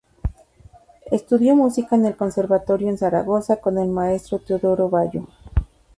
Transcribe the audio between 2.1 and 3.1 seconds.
conservatorio en